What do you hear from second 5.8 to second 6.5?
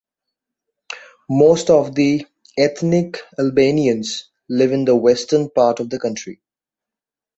the country.